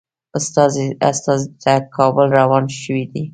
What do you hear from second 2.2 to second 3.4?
ته روان شوي دي.